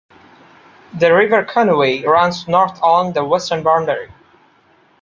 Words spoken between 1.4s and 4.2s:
Conwy runs north along the western boundary.